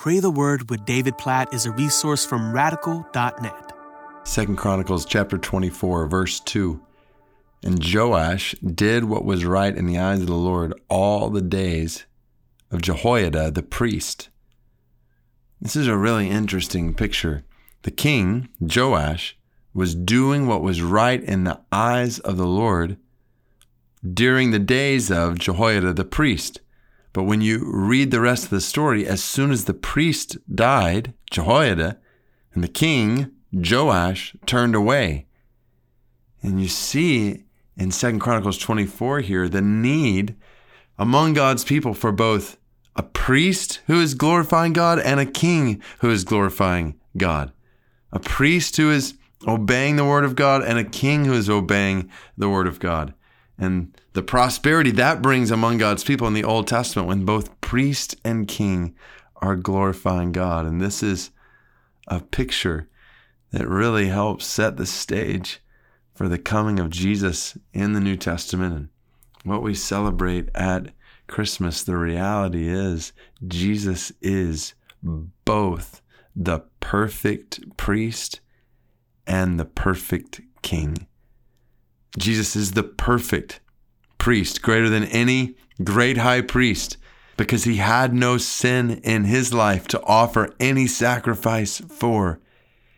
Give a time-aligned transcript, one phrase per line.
[0.00, 3.72] Pray the Word with David Platt is a resource from radical.net.
[4.24, 6.80] Second Chronicles chapter 24, verse 2.
[7.62, 12.06] And Joash did what was right in the eyes of the Lord all the days
[12.70, 14.30] of Jehoiada the priest.
[15.60, 17.44] This is a really interesting picture.
[17.82, 19.36] The king, Joash,
[19.74, 22.96] was doing what was right in the eyes of the Lord
[24.02, 26.62] during the days of Jehoiada the priest.
[27.12, 31.14] But when you read the rest of the story, as soon as the priest died,
[31.30, 31.98] Jehoiada,
[32.54, 35.26] and the king, Joash, turned away.
[36.42, 37.44] And you see
[37.76, 40.36] in Second Chronicles 24 here the need
[40.98, 42.58] among God's people for both
[42.94, 47.52] a priest who is glorifying God and a king who is glorifying God.
[48.12, 49.14] A priest who is
[49.46, 53.14] obeying the word of God and a king who is obeying the word of God
[53.60, 58.16] and the prosperity that brings among God's people in the Old Testament when both priest
[58.24, 58.96] and king
[59.36, 60.64] are glorifying God.
[60.64, 61.30] And this is
[62.08, 62.88] a picture
[63.52, 65.60] that really helps set the stage
[66.14, 68.88] for the coming of Jesus in the New Testament and
[69.44, 70.94] what we celebrate at
[71.26, 71.82] Christmas.
[71.82, 73.12] The reality is,
[73.46, 76.00] Jesus is both
[76.34, 78.40] the perfect priest
[79.26, 81.06] and the perfect king.
[82.18, 83.60] Jesus is the perfect
[84.18, 86.96] priest, greater than any great high priest,
[87.36, 92.40] because he had no sin in his life to offer any sacrifice for.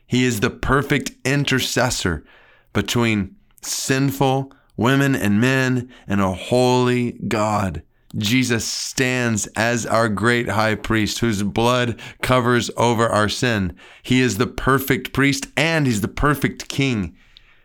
[0.07, 2.25] He is the perfect intercessor
[2.73, 7.83] between sinful women and men and a holy God.
[8.17, 13.75] Jesus stands as our great high priest whose blood covers over our sin.
[14.03, 17.17] He is the perfect priest and he's the perfect king.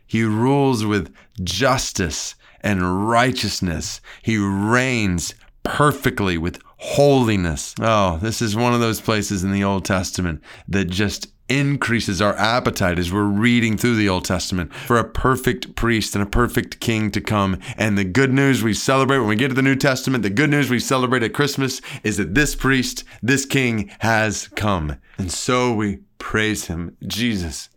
[0.06, 4.02] He rules with justice and righteousness.
[4.22, 7.76] He reigns perfectly with holiness.
[7.80, 12.36] Oh, this is one of those places in the Old Testament that just increases our
[12.36, 16.80] appetite as we're reading through the Old Testament for a perfect priest and a perfect
[16.80, 17.60] king to come.
[17.78, 20.50] And the good news we celebrate when we get to the New Testament, the good
[20.50, 24.98] news we celebrate at Christmas is that this priest, this king has come.
[25.18, 27.70] And so we praise him, Jesus.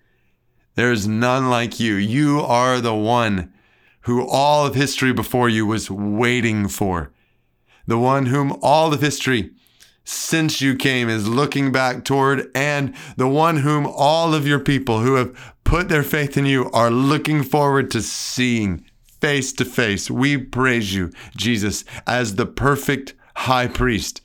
[0.75, 1.95] There is none like you.
[1.95, 3.53] You are the one
[4.03, 7.13] who all of history before you was waiting for.
[7.87, 9.51] The one whom all of history
[10.05, 15.01] since you came is looking back toward, and the one whom all of your people
[15.01, 18.85] who have put their faith in you are looking forward to seeing
[19.21, 20.11] face to face.
[20.11, 24.21] We praise you, Jesus, as the perfect high priest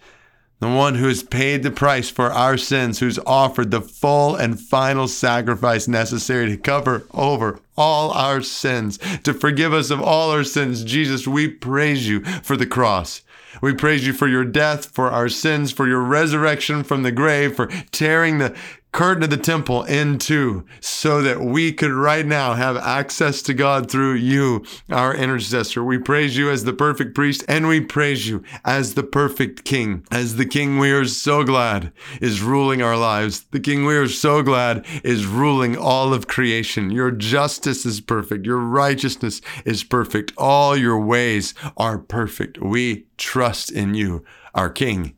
[0.59, 4.59] the one who has paid the price for our sins, who's offered the full and
[4.59, 10.43] final sacrifice necessary to cover over all our sins, to forgive us of all our
[10.43, 10.83] sins.
[10.83, 13.21] Jesus, we praise you for the cross.
[13.61, 17.55] We praise you for your death, for our sins, for your resurrection from the grave,
[17.55, 18.55] for tearing the
[18.95, 23.53] curtain of the temple in two so that we could right now have access to
[23.53, 25.83] God through you, our intercessor.
[25.83, 30.05] We praise you as the perfect priest and we praise you as the perfect king,
[30.11, 31.91] as the king we are so glad
[32.21, 33.41] is ruling our lives.
[33.51, 36.89] The king we are so glad is ruling all of creation.
[36.89, 38.45] Your justice is perfect.
[38.45, 40.31] Your righteousness is perfect.
[40.37, 42.61] All your ways are perfect.
[42.61, 44.23] We trust in you,
[44.53, 45.17] our king.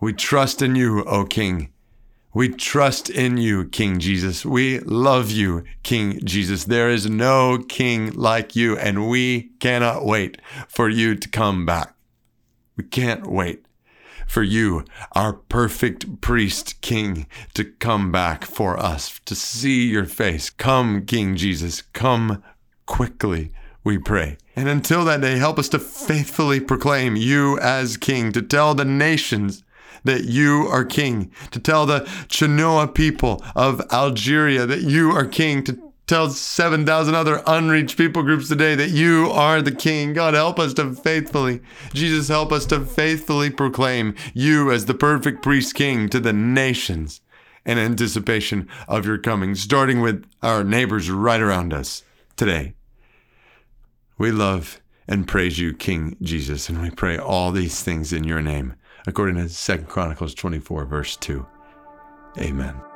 [0.00, 1.70] We trust in you, O King.
[2.32, 4.46] We trust in you, King Jesus.
[4.46, 6.64] We love you, King Jesus.
[6.64, 11.94] There is no king like you, and we cannot wait for you to come back.
[12.76, 13.64] We can't wait
[14.28, 20.50] for you, our perfect priest king, to come back for us, to see your face.
[20.50, 22.44] Come, King Jesus, come
[22.86, 23.50] quickly,
[23.82, 24.36] we pray.
[24.54, 28.84] And until that day, help us to faithfully proclaim you as king, to tell the
[28.84, 29.64] nations
[30.04, 35.62] that you are king, to tell the Chenoua people of Algeria that you are king,
[35.64, 40.12] to tell 7,000 other unreached people groups today that you are the king.
[40.12, 41.60] God, help us to faithfully,
[41.92, 47.20] Jesus, help us to faithfully proclaim you as the perfect priest king to the nations
[47.64, 52.02] in anticipation of your coming, starting with our neighbors right around us
[52.36, 52.74] today.
[54.18, 58.42] We love and praise you, King Jesus, and we pray all these things in your
[58.42, 58.74] name
[59.10, 61.44] according to 2 Chronicles 24, verse 2.
[62.38, 62.89] Amen.